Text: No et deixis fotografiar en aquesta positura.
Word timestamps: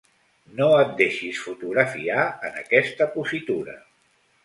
No 0.59 0.69
et 0.83 0.95
deixis 1.01 1.43
fotografiar 1.49 2.25
en 2.51 2.61
aquesta 2.65 3.11
positura. 3.19 3.81